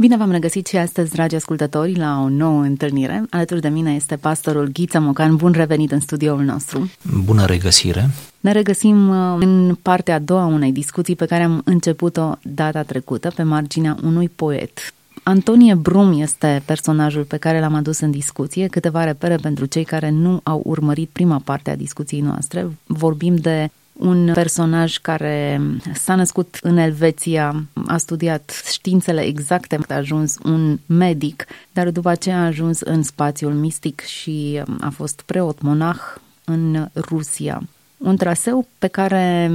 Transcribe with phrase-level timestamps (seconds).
[0.00, 3.22] Bine v-am regăsit și astăzi, dragi ascultători, la o nouă întâlnire.
[3.30, 5.36] Alături de mine este pastorul Ghiță Mocan.
[5.36, 6.90] Bun revenit în studioul nostru.
[7.24, 8.10] Bună regăsire!
[8.40, 13.32] Ne regăsim uh, în partea a doua unei discuții pe care am început-o data trecută
[13.34, 14.94] pe marginea unui poet.
[15.22, 18.66] Antonie Brum este personajul pe care l-am adus în discuție.
[18.66, 22.70] Câteva repere pentru cei care nu au urmărit prima parte a discuției noastre.
[22.86, 23.70] Vorbim de
[24.00, 25.60] un personaj care
[25.94, 32.36] s-a născut în Elveția, a studiat științele exacte, a ajuns un medic, dar după aceea
[32.36, 36.00] a ajuns în spațiul mistic și a fost preot monah
[36.44, 37.62] în Rusia.
[37.96, 39.50] Un traseu pe care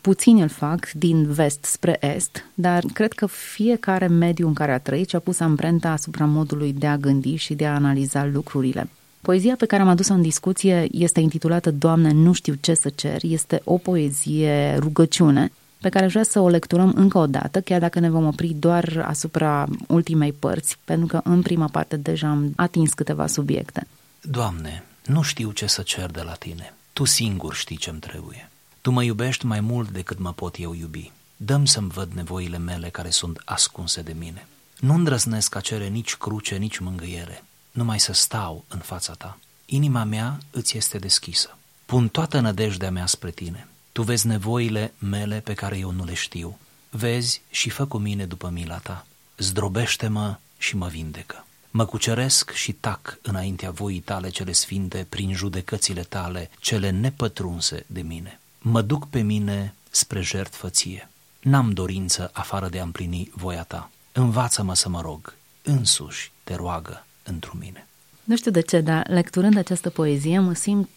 [0.00, 4.78] puțini îl fac din vest spre est, dar cred că fiecare mediu în care a
[4.78, 8.88] trăit și-a pus amprenta asupra modului de a gândi și de a analiza lucrurile.
[9.22, 13.18] Poezia pe care am adus-o în discuție este intitulată Doamne, nu știu ce să cer.
[13.20, 17.80] Este o poezie rugăciune pe care aș vrea să o lecturăm încă o dată, chiar
[17.80, 22.52] dacă ne vom opri doar asupra ultimei părți, pentru că în prima parte deja am
[22.56, 23.86] atins câteva subiecte.
[24.20, 26.74] Doamne, nu știu ce să cer de la Tine.
[26.92, 28.50] Tu singur știi ce-mi trebuie.
[28.80, 31.12] Tu mă iubești mai mult decât mă pot eu iubi.
[31.36, 34.46] Dăm să-mi văd nevoile mele care sunt ascunse de mine.
[34.80, 39.38] Nu îndrăznesc a cere nici cruce, nici mângâiere numai să stau în fața ta.
[39.66, 41.56] Inima mea îți este deschisă.
[41.86, 43.68] Pun toată nădejdea mea spre tine.
[43.92, 46.58] Tu vezi nevoile mele pe care eu nu le știu.
[46.90, 49.06] Vezi și fă cu mine după mila ta.
[49.36, 51.46] Zdrobește-mă și mă vindecă.
[51.70, 58.00] Mă cuceresc și tac înaintea voii tale cele sfinte prin judecățile tale, cele nepătrunse de
[58.00, 58.40] mine.
[58.58, 61.08] Mă duc pe mine spre jertfăție.
[61.40, 63.90] N-am dorință afară de a împlini voia ta.
[64.12, 65.34] Învață-mă să mă rog.
[65.62, 67.86] Însuși te roagă într mine.
[68.24, 70.88] Nu știu de ce, dar lecturând această poezie mă simt,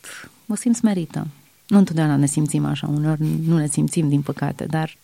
[0.46, 1.28] mă simt smerită.
[1.68, 4.98] Nu întotdeauna ne simțim așa, uneori nu ne simțim din păcate, dar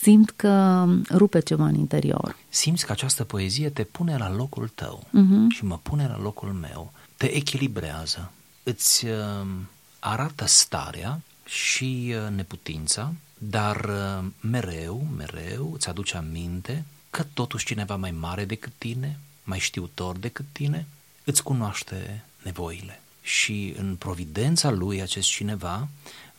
[0.00, 2.36] simt că rupe ceva în interior.
[2.48, 5.54] Simți că această poezie te pune la locul tău uh-huh.
[5.56, 8.30] și mă pune la locul meu, te echilibrează,
[8.62, 9.46] îți uh,
[9.98, 17.96] arată starea și uh, neputința, dar uh, mereu, mereu îți aduce aminte că totuși cineva
[17.96, 20.86] mai mare decât tine mai știutor decât tine,
[21.24, 23.00] îți cunoaște nevoile.
[23.22, 25.88] Și în providența lui acest cineva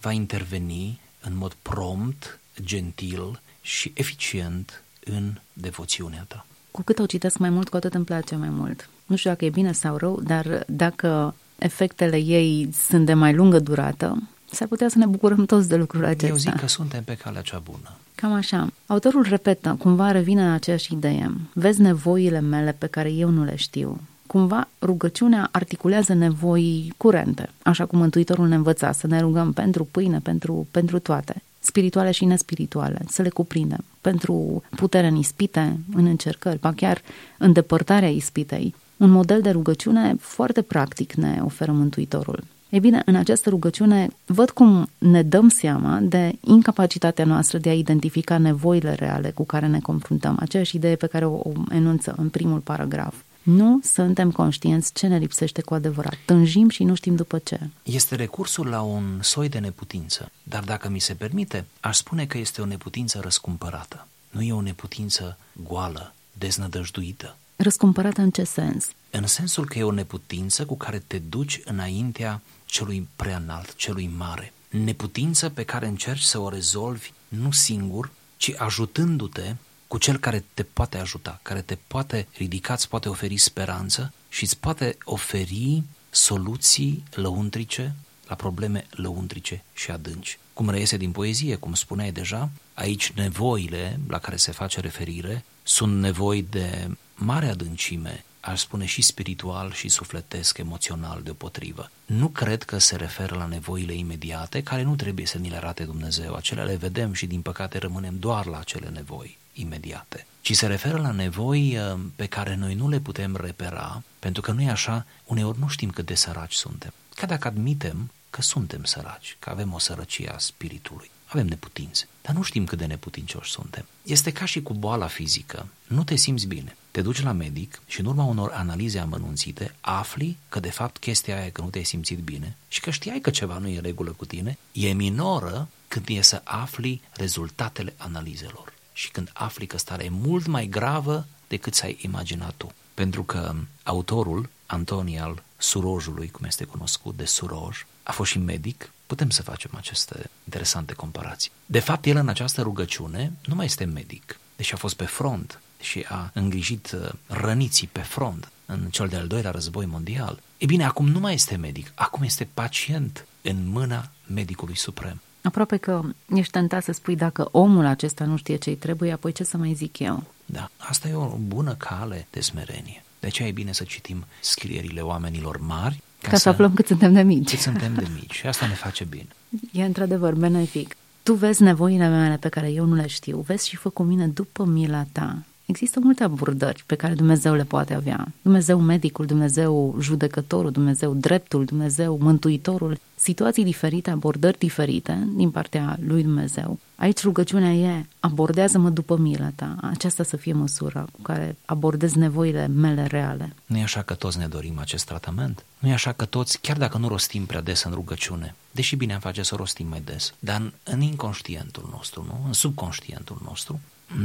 [0.02, 6.46] va interveni în mod prompt, gentil și eficient în devoțiunea ta.
[6.72, 8.90] Cu cât o citesc mai mult, cu atât îmi place mai mult.
[9.06, 13.60] Nu știu dacă e bine sau rău, dar dacă efectele ei sunt de mai lungă
[13.60, 16.28] durată, s-ar putea să ne bucurăm toți de lucrul acesta.
[16.28, 17.98] Eu zic că suntem pe calea cea bună.
[18.22, 18.68] Cam așa.
[18.86, 21.32] Autorul repetă, cumva revine în aceeași idee.
[21.54, 24.02] Vezi nevoile mele pe care eu nu le știu.
[24.28, 30.20] Cumva rugăciunea articulează nevoi curente, așa cum Mântuitorul ne învăța să ne rugăm pentru pâine,
[30.20, 36.60] pentru, pentru toate, spirituale și nespirituale, să le cuprindem, pentru putere în ispite, în încercări,
[36.60, 37.02] ba chiar
[37.38, 38.76] în depărtarea ispitei.
[38.98, 42.44] Un model de rugăciune foarte practic ne oferă Mântuitorul.
[42.70, 47.74] Ei bine, în această rugăciune văd cum ne dăm seama de incapacitatea noastră de a
[47.74, 50.38] identifica nevoile reale cu care ne confruntăm.
[50.40, 53.16] Aceeași idee pe care o, enunță în primul paragraf.
[53.44, 56.18] Nu suntem conștienți ce ne lipsește cu adevărat.
[56.26, 57.60] Tânjim și nu știm după ce.
[57.84, 62.38] Este recursul la un soi de neputință, dar dacă mi se permite, aș spune că
[62.38, 64.08] este o neputință răscumpărată.
[64.30, 65.38] Nu e o neputință
[65.68, 67.36] goală, deznădăjduită.
[67.56, 68.88] Răscumpărată în ce sens?
[69.10, 74.54] În sensul că e o neputință cu care te duci înaintea celui preanalt, celui mare.
[74.70, 79.56] Neputință pe care încerci să o rezolvi nu singur, ci ajutându-te
[79.88, 84.44] cu cel care te poate ajuta, care te poate ridica, îți poate oferi speranță și
[84.44, 87.96] îți poate oferi soluții lăuntrice
[88.28, 90.40] la probleme lăuntrice și adânci.
[90.54, 96.00] Cum reiese din poezie, cum spuneai deja, aici nevoile la care se face referire sunt
[96.00, 101.92] nevoi de mare adâncime, aș spune și spiritual și sufletesc, emoțional deopotrivă.
[102.06, 105.84] Nu cred că se referă la nevoile imediate, care nu trebuie să ni le arate
[105.84, 106.36] Dumnezeu.
[106.36, 110.98] Acelea le vedem și din păcate rămânem doar la acele nevoi imediate, ci se referă
[110.98, 115.06] la nevoi uh, pe care noi nu le putem repera, pentru că nu e așa,
[115.26, 116.94] uneori nu știm cât de săraci suntem.
[117.16, 122.36] Ca dacă admitem că suntem săraci, că avem o sărăcie a spiritului avem neputințe, dar
[122.36, 123.86] nu știm cât de neputincioși suntem.
[124.04, 125.68] Este ca și cu boala fizică.
[125.88, 126.76] Nu te simți bine.
[127.00, 131.40] Te duci la medic și în urma unor analize amănunțite afli că de fapt chestia
[131.40, 134.12] aia că nu te-ai simțit bine și că știai că ceva nu e în regulă
[134.12, 140.06] cu tine, e minoră când e să afli rezultatele analizelor și când afli că starea
[140.06, 142.72] e mult mai gravă decât ți-ai imaginat tu.
[142.94, 148.92] Pentru că autorul, Antoni al Surojului, cum este cunoscut de Suroj, a fost și medic,
[149.06, 151.52] putem să facem aceste interesante comparații.
[151.66, 155.60] De fapt, el în această rugăciune nu mai este medic, deși a fost pe front,
[155.82, 160.40] și a îngrijit uh, răniții pe front în cel de-al doilea război mondial.
[160.58, 165.22] E bine, acum nu mai este medic, acum este pacient în mâna medicului suprem.
[165.42, 166.02] Aproape că
[166.36, 169.74] ești tentat să spui dacă omul acesta nu știe ce-i trebuie, apoi ce să mai
[169.74, 170.24] zic eu?
[170.46, 173.04] Da, asta e o bună cale de smerenie.
[173.20, 176.04] De aceea e bine să citim scrierile oamenilor mari.
[176.22, 177.50] Ca, ca să, să aflăm cât suntem de mici.
[177.50, 179.28] Cât suntem de mici și asta ne face bine.
[179.72, 180.96] E într-adevăr benefic.
[181.24, 184.28] Tu vezi nevoile mele pe care eu nu le știu, vezi și fă cu mine
[184.28, 185.44] după mila ta.
[185.70, 188.28] Există multe abordări pe care Dumnezeu le poate avea.
[188.42, 196.24] Dumnezeu medicul, Dumnezeu judecătorul, Dumnezeu dreptul, Dumnezeu mântuitorul, situații diferite, abordări diferite din partea lui
[196.24, 196.80] Dumnezeu.
[196.96, 202.68] Aici rugăciunea e, abordează-mă după mila ta, aceasta să fie măsura cu care abordez nevoile
[202.68, 203.54] mele reale.
[203.66, 205.64] Nu e așa că toți ne dorim acest tratament?
[205.80, 209.14] Nu e așa că toți, chiar dacă nu rostim prea des în rugăciune, deși bine
[209.14, 212.44] am face să rostim mai des, dar în, în inconștientul nostru, nu?
[212.46, 213.80] în subconștientul nostru,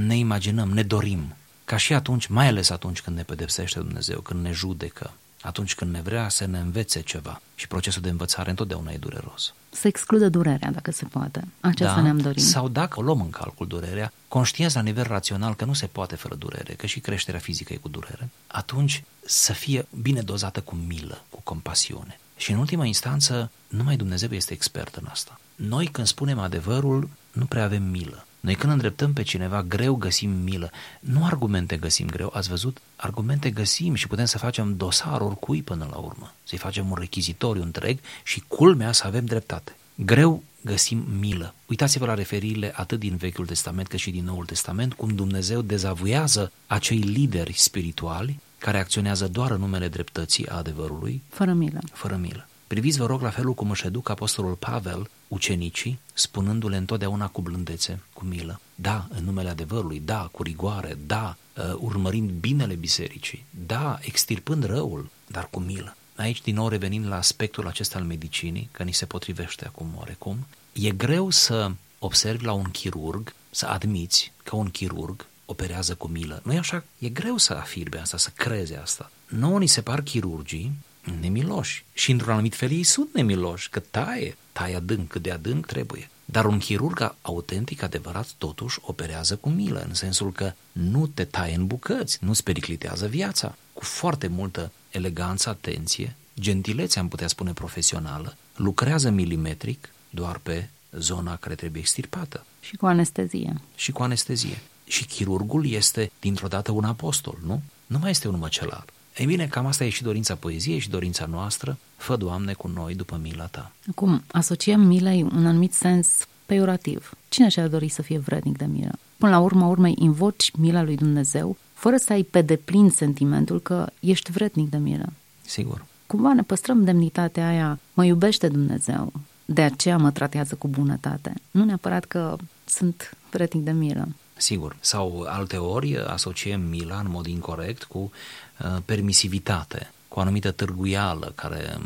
[0.07, 4.43] ne imaginăm, ne dorim, ca și atunci, mai ales atunci când ne pedepsește Dumnezeu, când
[4.43, 5.13] ne judecă,
[5.45, 7.41] atunci când ne vrea să ne învețe ceva.
[7.55, 9.55] Și procesul de învățare întotdeauna e dureros.
[9.71, 11.45] Să excludă durerea, dacă se poate.
[11.61, 12.43] Aceasta da, ne-am dorit.
[12.43, 16.17] Sau dacă o luăm în calcul durerea, conștienți la nivel rațional că nu se poate
[16.17, 20.75] fără durere, că și creșterea fizică e cu durere, atunci să fie bine dozată cu
[20.87, 22.19] milă, cu compasiune.
[22.37, 25.41] Și în ultima instanță, numai Dumnezeu este expert în asta.
[25.55, 28.27] Noi când spunem adevărul, nu prea avem milă.
[28.45, 30.71] Noi când îndreptăm pe cineva, greu găsim milă.
[31.01, 32.79] Nu argumente găsim greu, ați văzut?
[32.97, 36.33] Argumente găsim și putem să facem dosar oricui până la urmă.
[36.45, 39.77] Să-i facem un rechizitoriu întreg și culmea să avem dreptate.
[39.95, 41.55] Greu găsim milă.
[41.67, 46.53] Uitați-vă la referirile atât din Vechiul Testament cât și din Noul Testament, cum Dumnezeu dezavuiază
[46.67, 51.23] acei lideri spirituali care acționează doar în numele dreptății a adevărului.
[51.29, 51.81] Fără milă.
[51.93, 52.49] Fără milă.
[52.75, 58.01] Priviți, vă rog, la felul cum își educă Apostolul Pavel ucenicii, spunându-le întotdeauna cu blândețe,
[58.13, 58.61] cu milă.
[58.75, 65.11] Da, în numele adevărului, da, cu rigoare, da, uh, urmărind binele bisericii, da, extirpând răul,
[65.27, 65.97] dar cu milă.
[66.17, 70.47] Aici, din nou, revenind la aspectul acesta al medicinii, că ni se potrivește acum oarecum,
[70.73, 76.41] e greu să observi la un chirurg, să admiți că un chirurg operează cu milă.
[76.45, 76.85] Nu e așa?
[76.99, 79.11] E greu să afirme asta, să creze asta.
[79.29, 80.73] Nouă ni se par chirurgii
[81.21, 81.85] nemiloși.
[81.93, 86.09] Și într-un anumit fel ei sunt nemiloși, că taie, taie adânc cât de adânc trebuie.
[86.25, 91.55] Dar un chirurg autentic, adevărat, totuși operează cu milă, în sensul că nu te taie
[91.55, 93.57] în bucăți, nu-ți periclitează viața.
[93.73, 101.37] Cu foarte multă eleganță, atenție, gentilețe, am putea spune profesională, lucrează milimetric doar pe zona
[101.37, 102.47] care trebuie extirpată.
[102.61, 103.61] Și cu anestezie.
[103.75, 104.63] Și cu anestezie.
[104.87, 107.63] Și chirurgul este dintr-o dată un apostol, nu?
[107.87, 108.85] Nu mai este un măcelar.
[109.17, 111.79] Ei bine, cam asta e și dorința poeziei și dorința noastră.
[111.97, 113.73] Fă, Doamne, cu noi după mila Ta.
[113.91, 117.13] Acum, asociem milei un anumit sens peiorativ.
[117.29, 118.93] Cine și-ar dori să fie vrednic de milă?
[119.17, 123.87] Până la urmă, urmei, invoci mila lui Dumnezeu fără să ai pe deplin sentimentul că
[124.01, 125.13] ești vrednic de milă.
[125.45, 125.85] Sigur.
[126.07, 129.13] Cumva ne păstrăm demnitatea aia, mă iubește Dumnezeu,
[129.45, 131.33] de aceea mă tratează cu bunătate.
[131.51, 134.09] Nu neapărat că sunt vrednic de milă.
[134.37, 134.77] Sigur.
[134.81, 141.33] Sau alte ori asociem mila în mod incorrect cu uh, permisivitate, cu o anumită târguială
[141.35, 141.79] care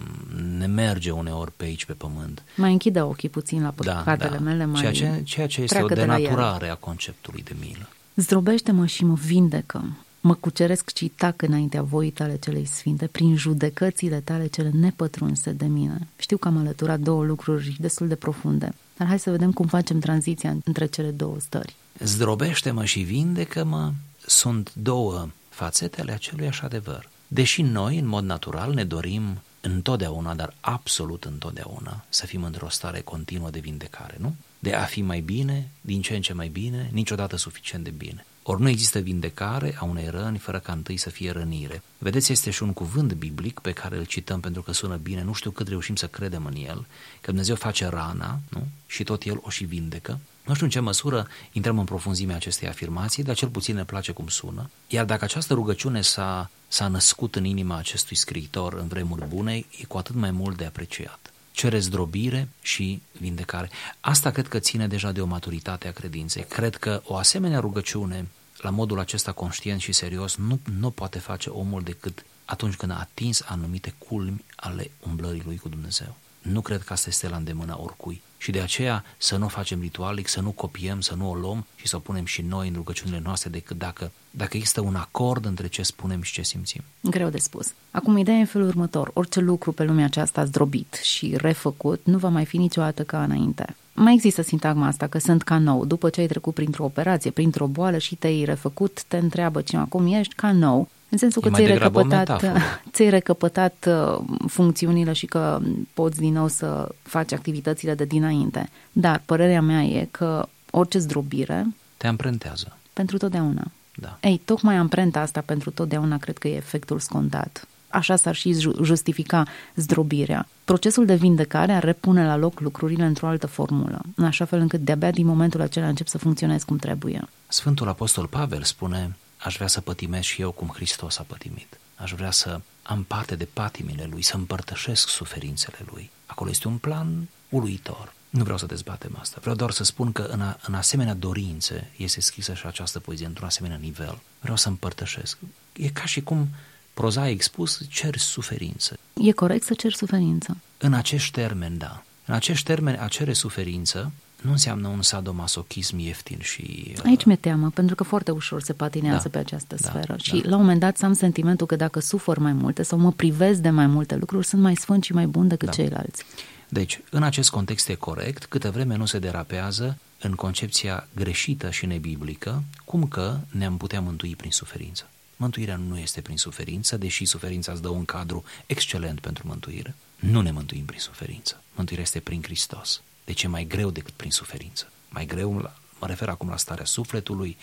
[0.59, 2.43] ne merge uneori pe aici, pe pământ.
[2.57, 4.41] Mai închide ochii puțin la păcatele da, da.
[4.41, 7.89] mele, mai ceea ce, ceea ce este o denaturare de a conceptului de milă.
[8.15, 9.85] Zdrobește-mă și mă vindecă.
[10.21, 15.65] Mă cuceresc și tac înaintea voii tale celei sfinte, prin judecățile tale cele nepătrunse de
[15.65, 16.09] mine.
[16.17, 19.99] Știu că am alăturat două lucruri destul de profunde, dar hai să vedem cum facem
[19.99, 23.93] tranziția între cele două stări zdrobește-mă și vindecă-mă,
[24.27, 27.09] sunt două fațete ale așa adevăr.
[27.29, 33.01] Deși noi, în mod natural, ne dorim întotdeauna, dar absolut întotdeauna, să fim într-o stare
[33.01, 34.35] continuă de vindecare, nu?
[34.59, 38.27] De a fi mai bine, din ce în ce mai bine, niciodată suficient de bine.
[38.43, 41.83] Ori nu există vindecare a unei răni fără ca întâi să fie rănire.
[41.99, 45.33] Vedeți, este și un cuvânt biblic pe care îl cităm pentru că sună bine, nu
[45.33, 46.87] știu cât reușim să credem în el,
[47.21, 48.67] că Dumnezeu face rana, nu?
[48.87, 50.19] Și tot el o și vindecă.
[50.49, 54.13] Nu știu în ce măsură intrăm în profunzimea acestei afirmații, dar cel puțin ne place
[54.13, 54.71] cum sună.
[54.87, 59.85] Iar dacă această rugăciune s-a, s-a născut în inima acestui scriitor în vremuri bune, e
[59.89, 61.33] cu atât mai mult de apreciat.
[61.53, 63.71] Cere zdrobire și vindecare.
[64.01, 66.45] Asta cred că ține deja de o maturitate a credinței.
[66.45, 68.29] Cred că o asemenea rugăciune,
[68.59, 72.99] la modul acesta conștient și serios, nu, nu poate face omul decât atunci când a
[72.99, 76.17] atins anumite culmi ale umblării lui cu Dumnezeu.
[76.43, 78.23] Nu cred că asta este la îndemâna oricui.
[78.39, 81.67] Și de aceea să nu o facem ritualic, să nu copiem, să nu o luăm
[81.77, 85.45] și să o punem și noi în rugăciunile noastre decât dacă, dacă există un acord
[85.45, 86.83] între ce spunem și ce simțim.
[87.01, 87.73] Greu de spus.
[87.91, 89.11] Acum, ideea e în felul următor.
[89.15, 93.77] Orice lucru pe lumea aceasta zdrobit și refăcut nu va mai fi niciodată ca înainte.
[93.95, 95.85] mai există sintagma asta, că sunt ca nou.
[95.85, 100.13] După ce ai trecut printr-o operație, printr-o boală și te-ai refăcut, te întreabă cineva cum
[100.13, 100.89] ești, ca nou.
[101.09, 102.43] În sensul că ți-ai recăpătat,
[102.93, 105.61] ți-ai recăpătat uh, funcțiunile și că
[105.95, 108.69] poți din nou să faci activitățile de dinainte.
[108.93, 111.67] Dar părerea mea e că orice zdrobire...
[111.97, 112.77] Te amprentează.
[112.93, 113.71] Pentru totdeauna.
[113.95, 114.19] Da.
[114.21, 117.67] Ei, tocmai amprenta asta pentru totdeauna cred că e efectul scontat.
[117.89, 120.49] Așa s-ar și justifica zdrobirea.
[120.65, 124.81] Procesul de vindecare ar repune la loc lucrurile într-o altă formulă, în așa fel încât
[124.81, 127.29] de-abia din momentul acela încep să funcționezi cum trebuie.
[127.47, 131.79] Sfântul Apostol Pavel spune, aș vrea să pătimesc și eu cum Hristos a pătimit.
[131.95, 136.11] Aș vrea să am parte de patimile lui, să împărtășesc suferințele lui.
[136.27, 138.13] Acolo este un plan uluitor.
[138.31, 139.39] Nu vreau să dezbatem asta.
[139.41, 143.27] Vreau doar să spun că în, a, în asemenea dorințe este scrisă și această poezie
[143.27, 144.19] într-un asemenea nivel.
[144.41, 145.39] Vreau să împărtășesc.
[145.73, 146.49] E ca și cum
[146.95, 148.99] prozaic spus, cer suferință.
[149.15, 150.57] E corect să cer suferință.
[150.79, 152.03] În acești termeni, da.
[152.25, 156.93] În acești termeni, a cere suferință nu înseamnă un sadomasochism ieftin și...
[156.97, 157.03] Uh...
[157.05, 160.17] Aici mi-e teamă, pentru că foarte ușor se patinează da, pe această da, sferă da.
[160.17, 163.13] și la un moment dat să am sentimentul că dacă sufăr mai multe sau mă
[163.13, 165.75] privez de mai multe lucruri, sunt mai sfânt și mai bun decât da.
[165.75, 166.25] ceilalți.
[166.69, 171.87] Deci, în acest context e corect, câtă vreme nu se derapează în concepția greșită și
[171.87, 175.09] nebiblică, cum că ne-am putea mântui prin suferință.
[175.37, 179.95] Mântuirea nu este prin suferință, deși suferința îți dă un cadru excelent pentru mântuire.
[180.17, 181.63] Nu ne mântuim prin suferință.
[181.75, 183.03] Mântuirea este prin Hristos.
[183.29, 184.93] Deci e mai greu decât prin suferință.
[185.09, 185.53] Mai greu,
[186.01, 187.57] mă refer acum la starea sufletului,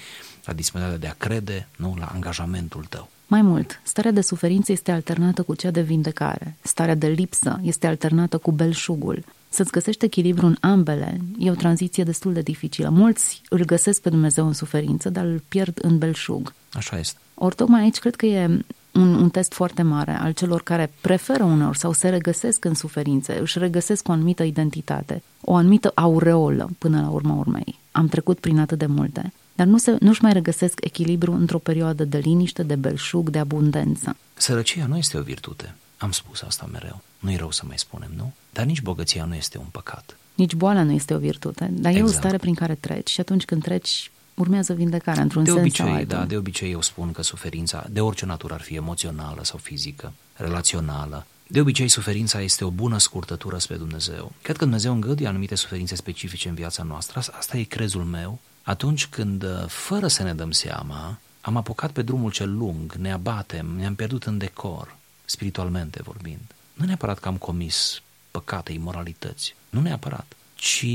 [0.43, 3.09] la disponibilitatea de a crede, nu la angajamentul tău.
[3.27, 6.57] Mai mult, starea de suferință este alternată cu cea de vindecare.
[6.61, 9.23] Starea de lipsă este alternată cu belșugul.
[9.49, 12.89] Să-ți găsești echilibru în ambele e o tranziție destul de dificilă.
[12.89, 16.53] Mulți îl găsesc pe Dumnezeu în suferință, dar îl pierd în belșug.
[16.73, 17.19] Așa este.
[17.33, 18.59] Ori tocmai aici cred că e
[18.95, 23.39] un, un test foarte mare al celor care preferă uneori sau se regăsesc în suferințe,
[23.39, 27.79] își regăsesc o anumită identitate, o anumită aureolă până la urma urmei.
[27.91, 32.05] Am trecut prin atât de multe, dar nu se, nu-și mai regăsesc echilibru într-o perioadă
[32.05, 34.15] de liniște, de belșug, de abundență.
[34.33, 35.75] Sărăcia nu este o virtute.
[35.97, 37.01] Am spus asta mereu.
[37.19, 38.33] Nu-i rău să mai spunem, nu?
[38.53, 40.17] Dar nici bogăția nu este un păcat.
[40.33, 41.95] Nici boala nu este o virtute, dar exact.
[41.95, 42.19] e o exact.
[42.19, 45.95] stare prin care treci și atunci când treci urmează vindecarea într-un de sens obicei, sau
[45.95, 46.17] altul.
[46.17, 50.13] Da, de obicei eu spun că suferința, de orice natură ar fi emoțională sau fizică,
[50.33, 54.31] relațională, de obicei suferința este o bună scurtătură spre Dumnezeu.
[54.41, 59.07] Cred că Dumnezeu îngăduie anumite suferințe specifice în viața noastră, asta e crezul meu, atunci
[59.07, 63.65] când, uh, fără să ne dăm seama, am apucat pe drumul cel lung, ne abatem,
[63.65, 66.55] ne-am pierdut în decor, spiritualmente vorbind.
[66.73, 68.01] Nu neapărat că am comis
[68.31, 70.85] păcate, imoralități, nu neapărat, ci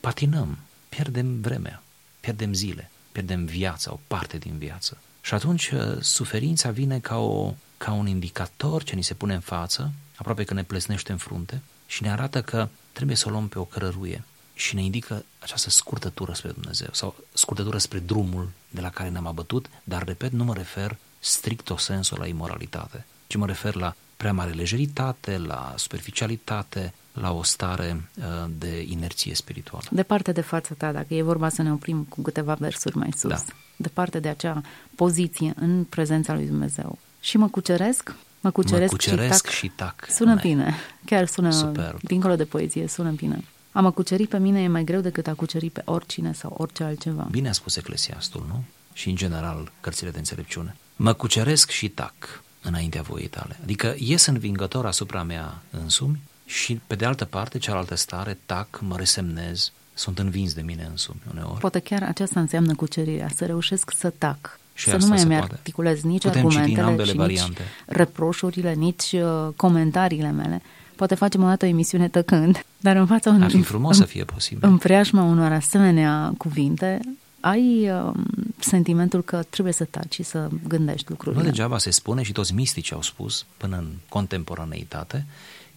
[0.00, 1.82] patinăm, pierdem vremea,
[2.22, 4.98] pierdem zile, pierdem viața, o parte din viață.
[5.20, 9.40] Și atunci uh, suferința vine ca, o, ca un indicator ce ni se pune în
[9.40, 13.48] față, aproape că ne plesnește în frunte și ne arată că trebuie să o luăm
[13.48, 14.24] pe o cărăruie
[14.54, 19.26] și ne indică această scurtătură spre Dumnezeu sau scurtătură spre drumul de la care ne-am
[19.26, 23.94] abătut, dar, repet, nu mă refer strict o sensul la imoralitate, ci mă refer la
[24.16, 28.24] prea mare lejeritate, la superficialitate, la o stare uh,
[28.58, 29.84] de inerție spirituală.
[29.90, 33.30] Departe de fața ta, dacă e vorba să ne oprim cu câteva versuri mai sus,
[33.30, 33.42] da.
[33.76, 34.60] departe de acea
[34.94, 36.98] poziție în prezența lui Dumnezeu.
[37.20, 39.94] Și mă cuceresc, mă cuceresc, mă cuceresc și, tac.
[39.96, 40.10] și tac.
[40.10, 41.98] Sună bine, chiar sună Superb.
[42.00, 43.44] dincolo de poezie, sună bine.
[43.72, 46.82] A mă cuceri pe mine e mai greu decât a cuceri pe oricine sau orice
[46.82, 47.28] altceva.
[47.30, 48.64] Bine a spus Eclesiastul, nu?
[48.92, 50.76] Și în general cărțile de înțelepciune.
[50.96, 53.58] Mă cuceresc și tac înaintea voii tale.
[53.62, 58.96] Adică ies învingător asupra mea însumi și, pe de altă parte, cealaltă stare, tac, mă
[58.96, 61.60] resemnez, sunt învins de mine însumi uneori.
[61.60, 64.60] Poate chiar aceasta înseamnă cucerirea, să reușesc să tac.
[64.74, 67.60] Și să nu mai îmi articulez nici Putem argumentele și variante.
[67.60, 70.62] nici reproșurile, nici uh, comentariile mele.
[70.96, 73.44] Poate facem o dată o emisiune tăcând, dar în fața unui...
[73.44, 74.68] Ar fi frumos în, să fie posibil.
[74.68, 77.00] În preajma unor asemenea cuvinte,
[77.40, 78.12] ai uh,
[78.58, 81.42] sentimentul că trebuie să taci și să gândești lucrurile.
[81.42, 85.26] Nu degeaba se spune și toți mistici au spus până în contemporaneitate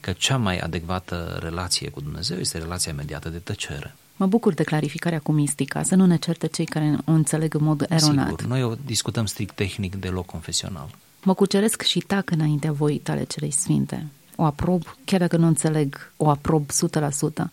[0.05, 3.95] că cea mai adecvată relație cu Dumnezeu este relația imediată de tăcere.
[4.15, 7.63] Mă bucur de clarificarea cu mistica, să nu ne certe cei care o înțeleg în
[7.63, 8.27] mod eronat.
[8.27, 10.89] Sigur, noi o discutăm strict tehnic de loc confesional.
[11.23, 14.07] Mă cuceresc și tac înaintea voii tale celei sfinte.
[14.35, 17.43] O aprob, chiar dacă nu înțeleg, o aprob 100%.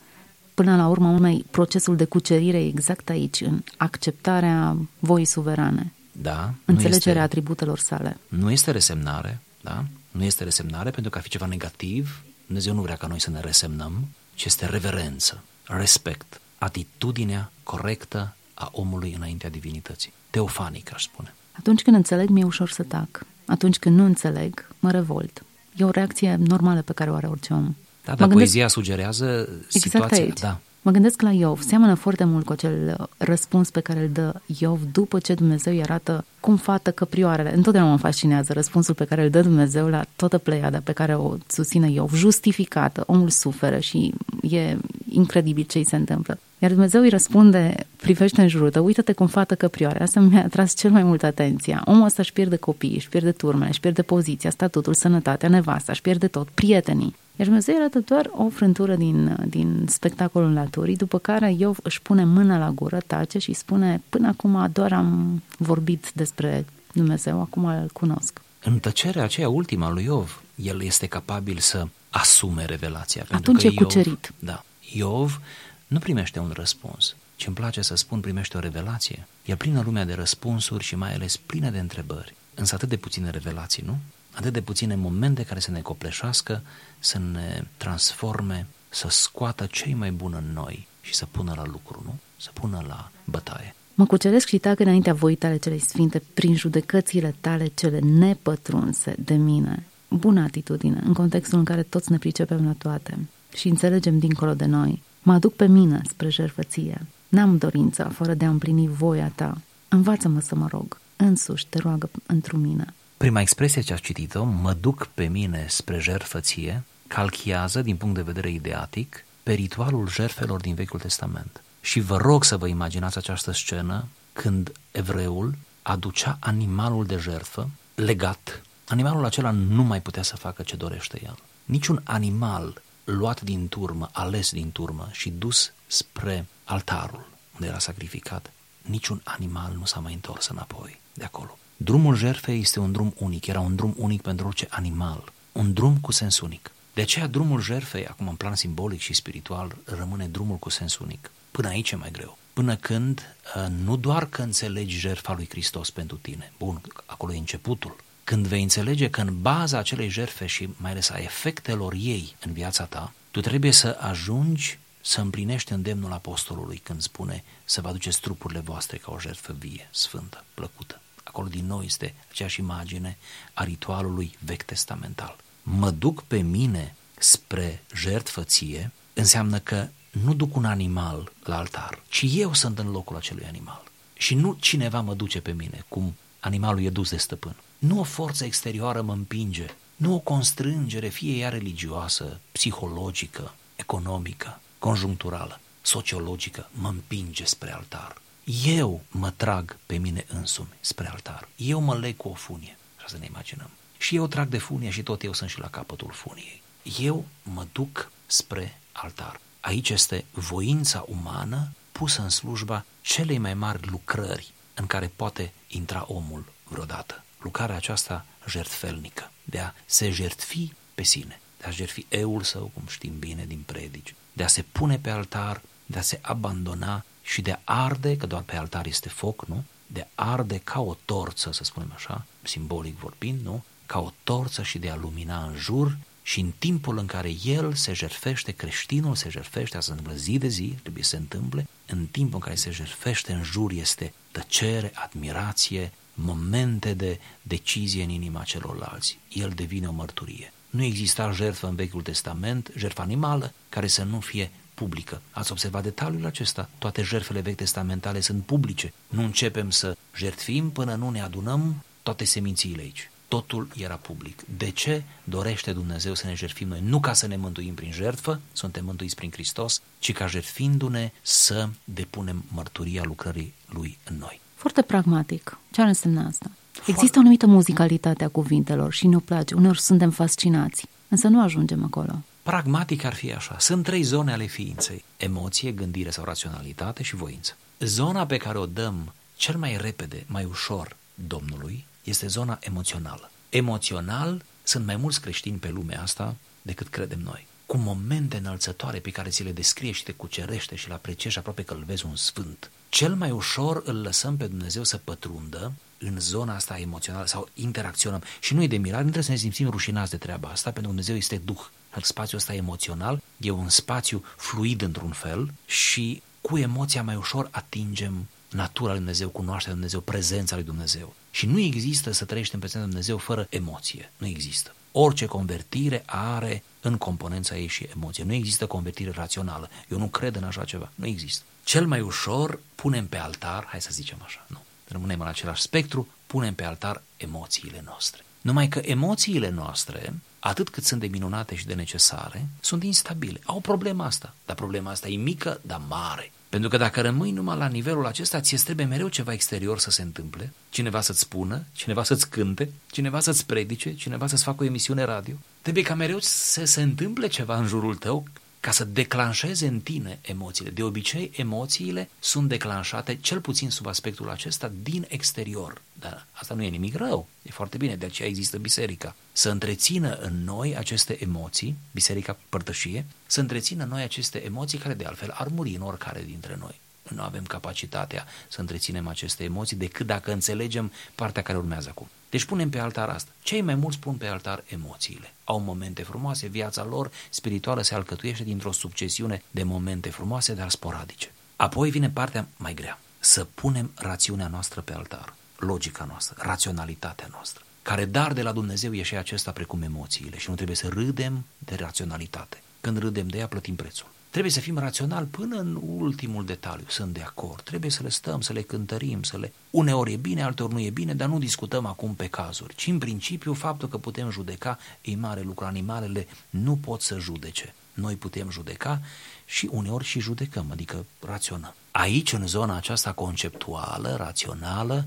[0.54, 5.92] Până la urmă, urmei, procesul de cucerire e exact aici, în acceptarea voii suverane.
[6.12, 6.54] Da.
[6.64, 8.16] Înțelegerea este, atributelor sale.
[8.28, 9.84] Nu este resemnare, da?
[10.10, 12.22] Nu este resemnare pentru că ar fi ceva negativ.
[12.46, 18.68] Dumnezeu nu vrea ca noi să ne resemnăm, ci este reverență, respect, atitudinea corectă a
[18.72, 20.12] omului înaintea divinității.
[20.30, 21.34] Teofanic, aș spune.
[21.52, 23.26] Atunci când înțeleg, mi-e ușor să tac.
[23.44, 25.42] Atunci când nu înțeleg, mă revolt.
[25.76, 27.64] E o reacție normală pe care o are orice om.
[28.04, 28.34] Da, dar gândesc...
[28.34, 30.22] poezia sugerează exact situația.
[30.22, 30.40] Aici.
[30.40, 30.60] Da.
[30.84, 34.34] Mă gândesc la Iov, seamănă foarte mult cu acel uh, răspuns pe care îl dă
[34.58, 37.54] Iov după ce Dumnezeu îi arată cum fată căprioarele.
[37.54, 41.36] Întotdeauna mă fascinează răspunsul pe care îl dă Dumnezeu la toată pleiada pe care o
[41.46, 44.76] susține Iov, justificată, omul suferă și e
[45.08, 46.38] incredibil ce îi se întâmplă.
[46.58, 50.02] Iar Dumnezeu îi răspunde, privește în jurul tău, uită-te cum fată căprioare.
[50.02, 51.82] Asta mi-a atras cel mai mult atenția.
[51.84, 56.02] Omul ăsta își pierde copiii, își pierde turmele, își pierde poziția, statutul, sănătatea, nevasta, își
[56.02, 57.14] pierde tot, prietenii.
[57.36, 62.24] Iar Dumnezeu arată doar o frântură din, din spectacolul naturii, după care Iov își pune
[62.24, 67.90] mâna la gură, tace și spune, până acum doar am vorbit despre Dumnezeu, acum îl
[67.92, 68.40] cunosc.
[68.64, 73.26] În tăcerea aceea ultima lui Iov, el este capabil să asume revelația.
[73.30, 74.32] Atunci că e cucerit.
[74.40, 75.40] Iov, da, Iov
[75.86, 79.26] nu primește un răspuns, ci îmi place să spun primește o revelație.
[79.44, 82.34] E plină lumea de răspunsuri și mai ales plină de întrebări.
[82.54, 83.98] Însă atât de puține revelații, nu?
[84.32, 86.62] Atât de puține momente care să ne copleșească,
[86.98, 92.02] să ne transforme, să scoată cei mai buni în noi și să pună la lucru,
[92.04, 92.14] nu?
[92.36, 93.74] Să pună la bătaie.
[93.94, 99.34] Mă cuceresc și tac înaintea voii tale cele sfinte, prin judecățile tale cele nepătrunse de
[99.34, 99.86] mine.
[100.08, 103.18] Bună atitudine, în contextul în care toți ne pricepem la toate
[103.54, 105.02] și înțelegem dincolo de noi.
[105.22, 107.06] Mă aduc pe mine spre jertfăție.
[107.28, 109.60] N-am dorință fără de a împlini voia ta.
[109.88, 111.00] Învață-mă să mă rog.
[111.16, 112.94] Însuși te roagă într mine.
[113.22, 118.22] Prima expresie ce ați citit-o, mă duc pe mine spre jertfăție, calchiază din punct de
[118.22, 121.62] vedere ideatic pe ritualul jertfelor din Vechiul Testament.
[121.80, 128.62] Și vă rog să vă imaginați această scenă când evreul aducea animalul de jertfă legat.
[128.88, 131.36] Animalul acela nu mai putea să facă ce dorește el.
[131.64, 138.52] Niciun animal luat din turmă, ales din turmă și dus spre altarul unde era sacrificat,
[138.82, 141.58] niciun animal nu s-a mai întors înapoi de acolo.
[141.84, 145.96] Drumul jertfei este un drum unic, era un drum unic pentru orice animal, un drum
[145.98, 146.70] cu sens unic.
[146.94, 151.30] De aceea drumul jertfei, acum în plan simbolic și spiritual, rămâne drumul cu sens unic.
[151.50, 152.38] Până aici e mai greu.
[152.52, 157.38] Până când uh, nu doar că înțelegi jertfa lui Hristos pentru tine, bun, acolo e
[157.38, 162.36] începutul, când vei înțelege că în baza acelei jertfe și mai ales a efectelor ei
[162.44, 167.88] în viața ta, tu trebuie să ajungi să împlinești îndemnul apostolului când spune să vă
[167.88, 171.01] aduceți trupurile voastre ca o jertfă vie, sfântă, plăcută.
[171.22, 173.18] Acolo din nou este aceeași imagine
[173.52, 175.36] a ritualului vechi testamental.
[175.62, 182.24] Mă duc pe mine spre jertfăție înseamnă că nu duc un animal la altar, ci
[182.28, 183.82] eu sunt în locul acelui animal.
[184.14, 187.56] Și nu cineva mă duce pe mine, cum animalul e dus de stăpân.
[187.78, 195.60] Nu o forță exterioară mă împinge, nu o constrângere, fie ea religioasă, psihologică, economică, conjuncturală,
[195.82, 198.20] sociologică, mă împinge spre altar.
[198.44, 201.48] Eu mă trag pe mine însumi spre altar.
[201.56, 203.70] Eu mă leg cu o funie, ca să ne imaginăm.
[203.98, 206.62] Și eu trag de funie și tot eu sunt și la capătul funiei.
[206.98, 209.40] Eu mă duc spre altar.
[209.60, 216.04] Aici este voința umană pusă în slujba celei mai mari lucrări în care poate intra
[216.08, 217.24] omul vreodată.
[217.40, 222.82] Lucrarea aceasta jertfelnică, de a se jertfi pe sine, de a jertfi eul său, cum
[222.86, 227.42] știm bine din predici, de a se pune pe altar, de a se abandona și
[227.42, 229.64] de a arde, că doar pe altar este foc, nu?
[229.86, 233.64] De a arde ca o torță, să spunem așa, simbolic vorbind, nu?
[233.86, 237.74] Ca o torță și de a lumina în jur și în timpul în care el
[237.74, 241.68] se jertfește, creștinul se jertfește, asta se întâmplă zi de zi, trebuie să se întâmple,
[241.86, 248.08] în timpul în care se jertfește în jur este tăcere, admirație, momente de decizie în
[248.08, 249.18] inima celorlalți.
[249.32, 250.52] El devine o mărturie.
[250.70, 255.20] Nu exista jertfă în Vechiul Testament, jertfă animală, care să nu fie publică.
[255.30, 256.68] Ați observat detaliul acesta?
[256.78, 258.92] Toate jertfele vechi testamentale sunt publice.
[259.08, 263.10] Nu începem să jertfim până nu ne adunăm toate semințiile aici.
[263.28, 264.42] Totul era public.
[264.56, 266.80] De ce dorește Dumnezeu să ne jertfim noi?
[266.84, 271.68] Nu ca să ne mântuim prin jertfă, suntem mântuiți prin Hristos, ci ca jertfindu-ne să
[271.84, 274.40] depunem mărturia lucrării Lui în noi.
[274.54, 275.58] Foarte pragmatic.
[275.70, 276.50] Ce ar însemna asta?
[276.72, 276.90] Foarte.
[276.90, 279.54] Există o anumită muzicalitate a cuvintelor și ne place.
[279.54, 282.22] Uneori suntem fascinați, însă nu ajungem acolo.
[282.42, 283.58] Pragmatic ar fi așa.
[283.58, 285.04] Sunt trei zone ale ființei.
[285.16, 287.56] Emoție, gândire sau raționalitate și voință.
[287.78, 293.30] Zona pe care o dăm cel mai repede, mai ușor Domnului este zona emoțională.
[293.48, 297.46] Emoțional sunt mai mulți creștini pe lumea asta decât credem noi.
[297.66, 301.62] Cu momente înălțătoare pe care ți le descrie și te cucerește și le apreciezi aproape
[301.62, 302.70] că îl vezi un sfânt.
[302.88, 308.22] Cel mai ușor îl lăsăm pe Dumnezeu să pătrundă în zona asta emoțională sau interacționăm.
[308.40, 310.80] Și nu e de mirare, nu trebuie să ne simțim rușinați de treaba asta, pentru
[310.80, 311.60] că Dumnezeu este Duh.
[312.00, 318.28] Spațiul ăsta emoțional e un spațiu fluid într-un fel și cu emoția mai ușor atingem
[318.50, 321.14] natura lui Dumnezeu, cunoașterea lui Dumnezeu, prezența lui Dumnezeu.
[321.30, 324.12] Și nu există să trăiești în prezența lui Dumnezeu fără emoție.
[324.16, 324.74] Nu există.
[324.92, 328.24] Orice convertire are în componența ei și emoție.
[328.24, 329.70] Nu există convertire rațională.
[329.88, 330.92] Eu nu cred în așa ceva.
[330.94, 331.44] Nu există.
[331.64, 336.08] Cel mai ușor punem pe altar, hai să zicem așa, nu, rămânem în același spectru,
[336.26, 338.24] punem pe altar emoțiile noastre.
[338.40, 343.40] Numai că emoțiile noastre, atât cât sunt de minunate și de necesare, sunt instabile.
[343.44, 346.32] Au problema asta, dar problema asta e mică, dar mare.
[346.48, 350.02] Pentru că dacă rămâi numai la nivelul acesta, ți trebuie mereu ceva exterior să se
[350.02, 355.04] întâmple, cineva să-ți spună, cineva să-ți cânte, cineva să-ți predice, cineva să-ți facă o emisiune
[355.04, 355.34] radio.
[355.62, 358.26] Trebuie ca mereu să se întâmple ceva în jurul tău
[358.60, 360.70] ca să declanșeze în tine emoțiile.
[360.70, 365.82] De obicei, emoțiile sunt declanșate, cel puțin sub aspectul acesta, din exterior.
[366.02, 369.14] Dar asta nu e nimic rău, e foarte bine, de aceea există biserica.
[369.32, 374.94] Să întrețină în noi aceste emoții, biserica părtășie, să întrețină în noi aceste emoții care
[374.94, 376.80] de altfel ar muri în oricare dintre noi.
[377.08, 382.08] Nu avem capacitatea să întreținem aceste emoții decât dacă înțelegem partea care urmează acum.
[382.30, 383.30] Deci punem pe altar asta.
[383.42, 385.32] Cei mai mulți pun pe altar emoțiile.
[385.44, 391.32] Au momente frumoase, viața lor spirituală se alcătuiește dintr-o succesiune de momente frumoase, dar sporadice.
[391.56, 392.98] Apoi vine partea mai grea.
[393.18, 397.64] Să punem rațiunea noastră pe altar, logica noastră, raționalitatea noastră.
[397.82, 401.44] Care dar de la Dumnezeu e și acesta precum emoțiile și nu trebuie să râdem
[401.58, 402.62] de raționalitate.
[402.80, 404.06] Când râdem de ea, plătim prețul.
[404.30, 406.84] Trebuie să fim raționali până în ultimul detaliu.
[406.88, 407.62] Sunt de acord.
[407.62, 409.52] Trebuie să le stăm, să le cântărim, să le...
[409.70, 412.74] Uneori e bine, alteori nu e bine, dar nu discutăm acum pe cazuri.
[412.74, 415.64] Ci în principiu faptul că putem judeca e mare lucru.
[415.64, 417.74] Animalele nu pot să judece.
[417.94, 419.00] Noi putem judeca
[419.44, 421.74] și uneori și judecăm, adică raționăm.
[421.90, 425.06] Aici, în zona aceasta conceptuală, rațională,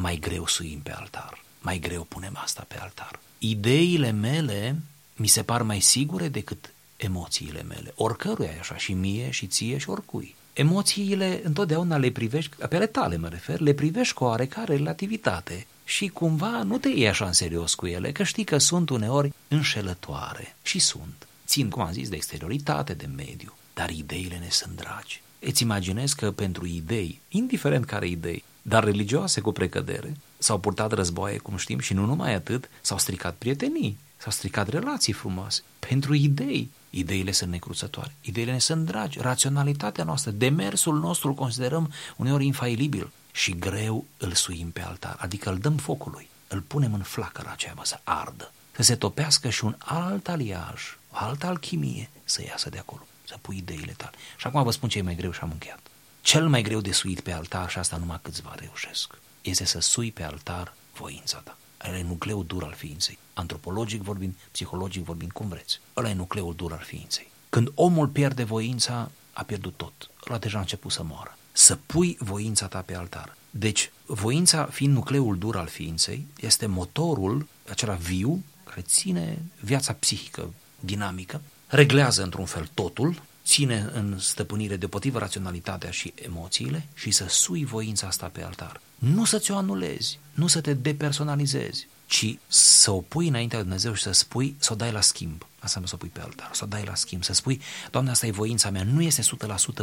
[0.00, 1.44] mai greu suim pe altar.
[1.60, 3.20] Mai greu punem asta pe altar.
[3.38, 4.76] Ideile mele
[5.16, 7.92] mi se par mai sigure decât emoțiile mele.
[7.94, 10.34] Oricăruia așa, și mie, și ție, și oricui.
[10.52, 16.08] Emoțiile întotdeauna le privești, pe ale tale mă refer, le privești cu oarecare relativitate și
[16.08, 20.56] cumva nu te iei așa în serios cu ele, că știi că sunt uneori înșelătoare
[20.62, 21.26] și sunt.
[21.46, 25.22] Țin, cum am zis, de exterioritate, de mediu, dar ideile ne sunt dragi.
[25.38, 31.38] Îți imaginezi că pentru idei, indiferent care idei, dar religioase cu precădere, s-au purtat războaie,
[31.38, 36.70] cum știm, și nu numai atât, s-au stricat prietenii, s-au stricat relații frumoase, pentru idei.
[36.90, 43.10] Ideile sunt necruțătoare, ideile ne sunt dragi, raționalitatea noastră, demersul nostru îl considerăm uneori infailibil
[43.32, 47.72] și greu îl suim pe altar, adică îl dăm focului, îl punem în flacăra aceea,
[47.76, 52.68] mă, să ardă, să se topească și un alt aliaj, o altă alchimie să iasă
[52.68, 54.14] de acolo, să pui ideile tale.
[54.36, 55.89] Și acum vă spun ce e mai greu și am încheiat.
[56.30, 60.12] Cel mai greu de suit pe altar, și asta numai câțiva reușesc, este să sui
[60.12, 61.56] pe altar voința ta.
[61.88, 63.18] Ăla e nucleul dur al ființei.
[63.34, 65.80] Antropologic vorbind, psihologic vorbind, cum vreți.
[65.96, 67.30] Ăla e nucleul dur al ființei.
[67.48, 70.10] Când omul pierde voința, a pierdut tot.
[70.28, 71.38] Ăla deja a început să moară.
[71.52, 73.36] Să pui voința ta pe altar.
[73.50, 80.54] Deci, voința fiind nucleul dur al ființei, este motorul acela viu care ține viața psihică
[80.80, 87.64] dinamică, reglează într-un fel totul, ține în stăpânire deopotrivă raționalitatea și emoțiile și să sui
[87.64, 88.80] voința asta pe altar.
[88.98, 93.94] Nu să ți-o anulezi, nu să te depersonalizezi, ci să o pui înaintea lui Dumnezeu
[93.94, 95.46] și să spui, să o dai la schimb.
[95.58, 98.26] Asta să o pui pe altar, să o dai la schimb, să spui, Doamne, asta
[98.26, 99.26] e voința mea, nu este 100%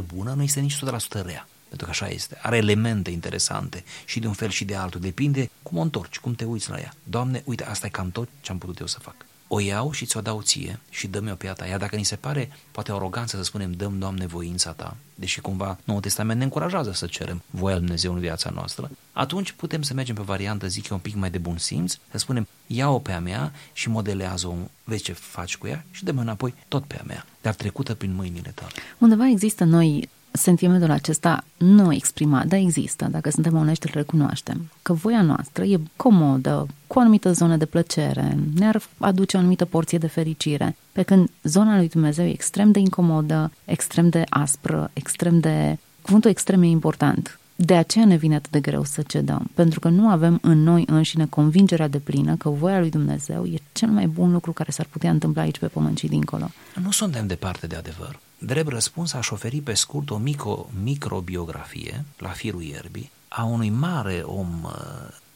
[0.05, 1.47] bună, nu este nici 100% rea.
[1.67, 2.39] Pentru că așa este.
[2.41, 4.99] Are elemente interesante și de un fel și de altul.
[4.99, 6.93] Depinde cum o întorci, cum te uiți la ea.
[7.03, 10.05] Doamne, uite, asta e cam tot ce am putut eu să fac o iau și
[10.05, 11.65] ți-o dau ție și dă-mi o pe a ta.
[11.65, 15.77] Iar dacă ni se pare poate aroganță să spunem dăm, Doamne, voința ta, deși cumva
[15.83, 19.93] Noul Testament ne încurajează să cerem voia lui Dumnezeu în viața noastră, atunci putem să
[19.93, 23.11] mergem pe variantă, zic eu, un pic mai de bun simț, să spunem ia-o pe
[23.11, 27.03] a mea și modelează-o, vezi ce faci cu ea și dă-mi înapoi tot pe a
[27.05, 28.71] mea, dar trecută prin mâinile tale.
[28.97, 34.93] Undeva există noi sentimentul acesta nu exprimat, dar există, dacă suntem onești îl recunoaștem, că
[34.93, 39.97] voia noastră e comodă, cu o anumită zonă de plăcere, ne-ar aduce o anumită porție
[39.97, 45.39] de fericire, pe când zona lui Dumnezeu e extrem de incomodă, extrem de aspră, extrem
[45.39, 45.77] de...
[46.01, 47.39] Cuvântul extrem e important.
[47.55, 50.83] De aceea ne vine atât de greu să cedăm, pentru că nu avem în noi
[50.87, 54.87] înșine convingerea de plină că voia lui Dumnezeu e cel mai bun lucru care s-ar
[54.89, 56.49] putea întâmpla aici pe pământ și dincolo.
[56.81, 58.19] Nu suntem departe de adevăr.
[58.37, 64.21] Drept răspuns aș oferi pe scurt o mico, microbiografie la firul ierbii a unui mare
[64.25, 64.71] om uh,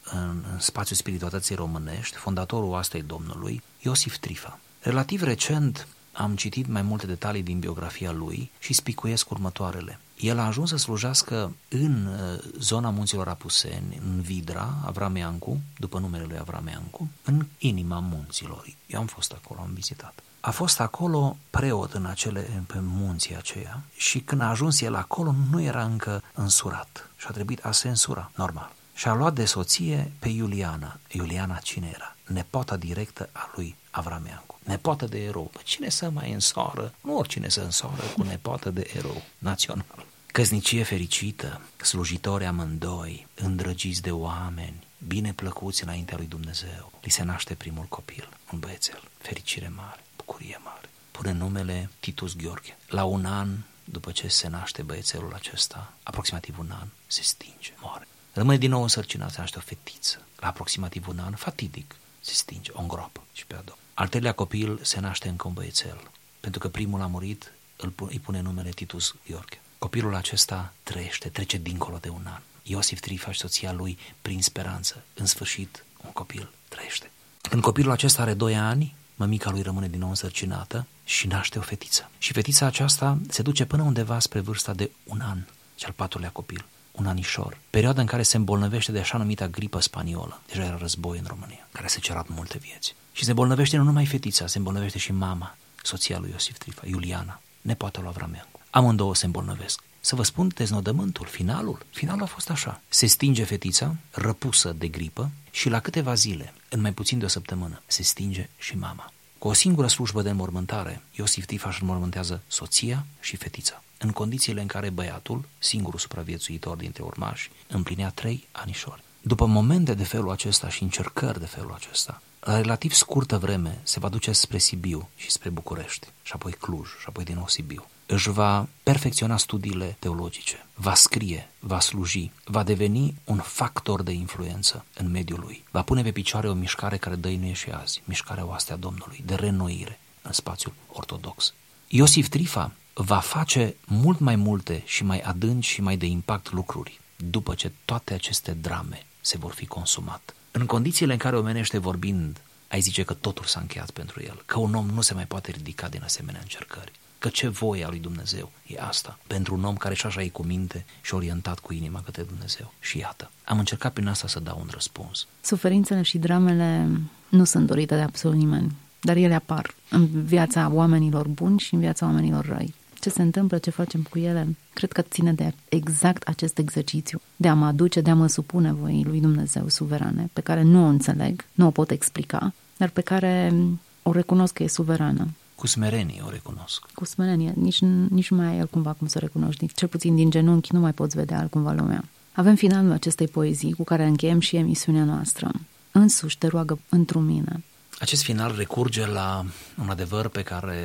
[0.04, 4.58] în, în spațiul spiritualității românești, fondatorul oastei Domnului, Iosif Trifa.
[4.80, 9.98] Relativ recent am citit mai multe detalii din biografia lui și spicuiesc următoarele.
[10.18, 16.24] El a ajuns să slujească în uh, zona munților Apuseni, în Vidra, Avrameancu, după numele
[16.28, 18.66] lui Avrameancu, în inima munților.
[18.86, 23.82] Eu am fost acolo, am vizitat a fost acolo preot în acele, pe munții aceia
[23.96, 27.88] și când a ajuns el acolo nu era încă însurat și a trebuit a se
[27.88, 28.72] însura, normal.
[28.94, 30.98] Și a luat de soție pe Iuliana.
[31.08, 32.16] Iuliana cine era?
[32.26, 34.58] Nepoata directă a lui Avram Iancu.
[34.64, 35.50] Nepoată de erou.
[35.52, 36.94] Păi cine să mai însoară?
[37.00, 40.06] Nu oricine să însoară cu nepoată de erou național.
[40.26, 46.92] Căsnicie fericită, slujitori amândoi, îndrăgiți de oameni, bine plăcuți înaintea lui Dumnezeu.
[47.02, 49.02] Li se naște primul copil, un băiețel.
[49.18, 50.88] Fericire mare, bucurie mare.
[51.10, 52.76] Pune numele Titus Gheorghe.
[52.88, 53.48] La un an
[53.84, 58.06] după ce se naște băiețelul acesta, aproximativ un an, se stinge, moare.
[58.32, 60.20] Rămâne din nou însărcinat, se naște o fetiță.
[60.36, 63.78] La aproximativ un an, fatidic, se stinge, o îngroapă și pe a doua.
[63.94, 68.18] Al treilea copil se naște încă un băiețel, pentru că primul a murit, îl, îi
[68.18, 69.60] pune numele Titus Gheorghe.
[69.78, 72.40] Copilul acesta trăiește, trece dincolo de un an.
[72.62, 77.10] Iosif Trifaș și soția lui, prin speranță, în sfârșit, un copil trăiește.
[77.40, 81.62] Când copilul acesta are doi ani, mămica lui rămâne din nou însărcinată și naște o
[81.62, 82.10] fetiță.
[82.18, 85.38] Și fetița aceasta se duce până undeva spre vârsta de un an,
[85.74, 90.40] cel patrulea copil, un anișor, perioada în care se îmbolnăvește de așa numita gripă spaniolă,
[90.46, 92.94] deja era război în România, care se cerat multe vieți.
[93.12, 97.40] Și se îmbolnăvește nu numai fetița, se îmbolnăvește și mama, soția lui Iosif Trifa, Iuliana,
[97.60, 98.60] nepoata lui Avrameancu.
[98.70, 99.82] Amândouă se îmbolnăvesc.
[100.00, 101.86] Să vă spun deznodământul, finalul.
[101.90, 102.80] Finalul a fost așa.
[102.88, 107.28] Se stinge fetița, răpusă de gripă, și la câteva zile, în mai puțin de o
[107.28, 109.12] săptămână, se stinge și mama.
[109.42, 114.60] Cu o singură slujbă de înmormântare, Iosif Tifaș își înmormântează soția și fetița, în condițiile
[114.60, 119.02] în care băiatul, singurul supraviețuitor dintre urmași, împlinea trei anișori.
[119.22, 123.98] După momente de felul acesta și încercări de felul acesta, la relativ scurtă vreme se
[123.98, 127.86] va duce spre Sibiu și spre București, și apoi Cluj, și apoi din nou Sibiu.
[128.06, 134.84] Își va perfecționa studiile teologice, va scrie, va sluji, va deveni un factor de influență
[134.94, 135.64] în mediul lui.
[135.70, 140.00] Va pune pe picioare o mișcare care dăinuie și azi, mișcarea oastea Domnului, de renoire
[140.22, 141.52] în spațiul ortodox.
[141.88, 147.00] Iosif Trifa va face mult mai multe și mai adânci și mai de impact lucruri
[147.16, 150.34] după ce toate aceste drame se vor fi consumat.
[150.54, 154.58] În condițiile în care omenește vorbind, ai zice că totul s-a încheiat pentru el, că
[154.58, 156.92] un om nu se mai poate ridica din asemenea încercări.
[157.18, 160.28] Că ce voie a lui Dumnezeu e asta, pentru un om care și așa e
[160.28, 162.72] cu minte și orientat cu inima către Dumnezeu.
[162.80, 165.26] Și iată, am încercat prin asta să dau un răspuns.
[165.40, 166.88] Suferințele și dramele
[167.28, 171.80] nu sunt dorite de absolut nimeni, dar ele apar în viața oamenilor buni și în
[171.80, 176.28] viața oamenilor răi ce se întâmplă, ce facem cu ele, cred că ține de exact
[176.28, 180.40] acest exercițiu, de a mă aduce, de a mă supune voii lui Dumnezeu suverane, pe
[180.40, 183.54] care nu o înțeleg, nu o pot explica, dar pe care
[184.02, 185.28] o recunosc că e suverană.
[185.54, 186.86] Cu smerenie o recunosc.
[186.94, 190.74] Cu smerenie, nici, nici nu mai ai altcumva cum să recunoști, cel puțin din genunchi
[190.74, 192.04] nu mai poți vedea altcumva lumea.
[192.32, 195.50] Avem finalul acestei poezii cu care încheiem și emisiunea noastră.
[195.92, 197.64] Însuși te roagă într mine.
[197.98, 199.44] Acest final recurge la
[199.82, 200.76] un adevăr pe care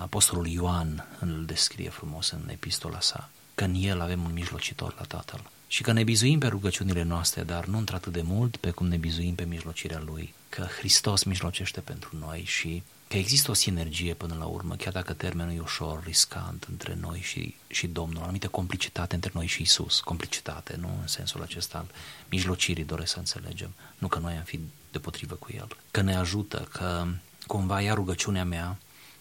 [0.00, 5.04] Apostolul Ioan îl descrie frumos în epistola sa, că în el avem un mijlocitor la
[5.04, 5.50] Tatăl.
[5.66, 8.96] Și că ne bizuim pe rugăciunile noastre, dar nu într-atât de mult pe cum ne
[8.96, 14.36] bizuim pe mijlocirea Lui, că Hristos mijlocește pentru noi și că există o sinergie până
[14.38, 18.48] la urmă, chiar dacă termenul e ușor, riscant între noi și, și Domnul, o anumită
[18.48, 21.86] complicitate între noi și Isus, complicitate, nu în sensul acesta al
[22.28, 24.60] mijlocirii doresc să înțelegem, nu că noi am fi
[24.92, 27.06] depotrivă cu El, că ne ajută, că
[27.46, 28.78] cumva ia rugăciunea mea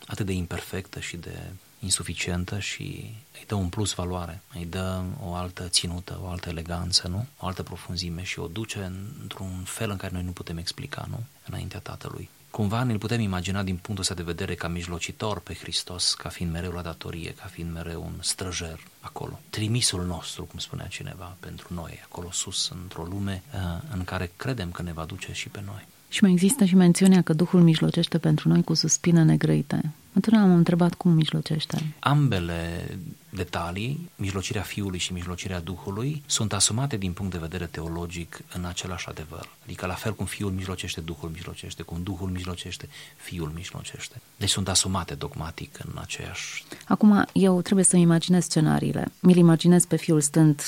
[0.09, 1.37] atât de imperfectă și de
[1.79, 7.07] insuficientă și îi dă un plus valoare, îi dă o altă ținută, o altă eleganță,
[7.07, 7.25] nu?
[7.37, 8.91] O altă profunzime și o duce
[9.21, 11.23] într-un fel în care noi nu putem explica, nu?
[11.45, 12.29] Înaintea Tatălui.
[12.51, 16.51] Cumva ne-l putem imagina din punctul ăsta de vedere ca mijlocitor pe Hristos, ca fiind
[16.51, 19.39] mereu la datorie, ca fiind mereu un străjer acolo.
[19.49, 24.71] Trimisul nostru, cum spunea cineva, pentru noi, acolo sus, într-o lume uh, în care credem
[24.71, 25.87] că ne va duce și pe noi.
[26.09, 29.91] Și mai există și mențiunea că Duhul mijlocește pentru noi cu suspine negrăite.
[30.13, 31.95] Întotdeauna am întrebat cum mijlocește.
[31.99, 32.89] Ambele
[33.29, 39.07] detalii, mijlocirea Fiului și mijlocirea Duhului, sunt asumate din punct de vedere teologic în același
[39.07, 39.49] adevăr.
[39.63, 44.21] Adică la fel cum Fiul mijlocește, Duhul mijlocește, cum Duhul mijlocește, Fiul mijlocește.
[44.37, 46.63] Deci sunt asumate dogmatic în aceeași...
[46.87, 49.11] Acum, eu trebuie să-mi imaginez scenariile.
[49.19, 50.61] Mi-l imaginez pe Fiul stând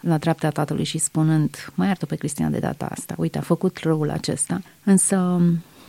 [0.00, 3.78] la dreapta tatălui și spunând, mai iartă pe Cristina de data asta, uite, a făcut
[3.78, 5.40] răul acesta, însă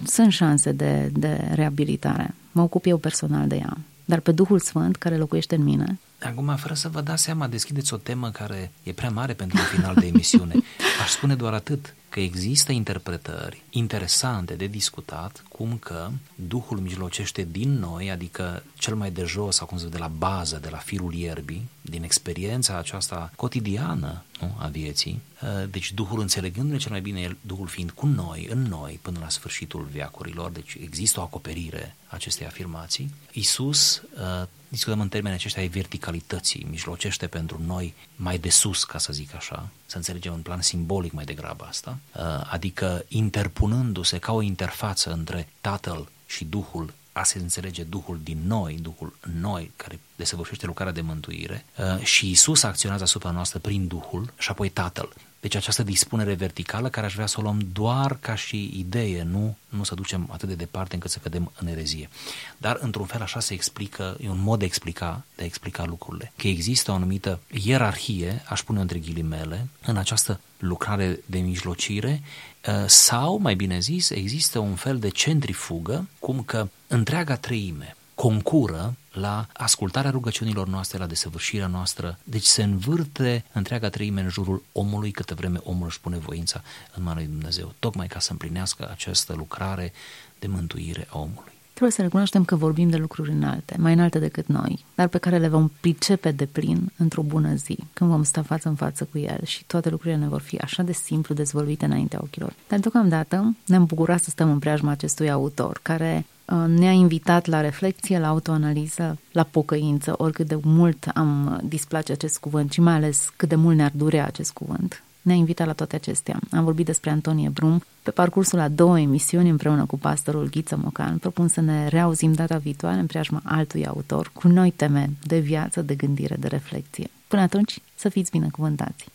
[0.06, 2.34] sunt șanse de, de reabilitare.
[2.52, 3.78] Mă ocup eu personal de ea.
[4.06, 7.94] Dar pe Duhul Sfânt care locuiește în mine, Acum, fără să vă dați seama, deschideți
[7.94, 10.54] o temă care e prea mare pentru un final de emisiune.
[11.04, 17.80] Aș spune doar atât, că există interpretări interesante de discutat, cum că Duhul mijlocește din
[17.80, 21.14] noi, adică cel mai de jos, sau cum să de la bază, de la firul
[21.14, 25.22] ierbii, din experiența aceasta cotidiană nu, a vieții.
[25.42, 29.20] Uh, deci Duhul înțelegându-ne cel mai bine, el, Duhul fiind cu noi, în noi, până
[29.22, 33.14] la sfârșitul veacurilor, deci există o acoperire acestei afirmații.
[33.32, 38.98] Isus, uh, discutăm în termeni aceștia ai verticalității, mijlocește pentru noi mai de sus, ca
[38.98, 44.32] să zic așa, să înțelegem în plan simbolic mai degrabă asta, uh, adică interpunându-se ca
[44.34, 49.72] o interfață între Tatăl și Duhul a se înțelege Duhul din noi, Duhul în noi,
[49.76, 54.70] care desăvârșește lucrarea de mântuire uh, și Isus acționează asupra noastră prin Duhul și apoi
[54.70, 55.14] Tatăl.
[55.42, 59.58] Deci această dispunere verticală care aș vrea să o luăm doar ca și idee, nu,
[59.70, 62.10] nu să ducem atât de departe încât să cădem în erezie.
[62.58, 65.86] Dar într-un fel așa se explică, e un mod de a explica, de a explica
[65.86, 66.32] lucrurile.
[66.36, 72.22] Că există o anumită ierarhie, aș pune între ghilimele, în această lucrare de mijlocire
[72.68, 78.96] uh, sau, mai bine zis, există un fel de centrifugă, cum că întreaga treime concură
[79.12, 82.18] la ascultarea rugăciunilor noastre, la desăvârșirea noastră.
[82.24, 86.62] Deci se învârte întreaga treime în jurul omului câtă vreme omul își pune voința
[86.96, 89.94] în mâna lui Dumnezeu, tocmai ca să împlinească această lucrare
[90.40, 91.52] de mântuire a omului.
[91.72, 95.38] Trebuie să recunoaștem că vorbim de lucruri înalte, mai înalte decât noi, dar pe care
[95.38, 99.18] le vom pricepe de plin într-o bună zi, când vom sta față în față cu
[99.18, 102.54] el și toate lucrurile ne vor fi așa de simplu dezvăluite înaintea ochilor.
[102.68, 107.62] Dar deocamdată ne-am bucurat să stăm în preajma acestui autor, care uh, ne-a invitat la
[107.62, 113.34] reflexie, la autoanaliză, la pocăință, oricât de mult am displace acest cuvânt și mai ales
[113.36, 116.40] cât de mult ne-ar durea acest cuvânt ne-a invitat la toate acestea.
[116.52, 121.18] Am vorbit despre Antonie Brum pe parcursul a două emisiuni împreună cu pastorul Ghiță Mocan.
[121.18, 125.82] Propun să ne reauzim data viitoare în preajma altui autor cu noi teme de viață,
[125.82, 127.10] de gândire, de reflecție.
[127.28, 129.12] Până atunci, să fiți binecuvântați!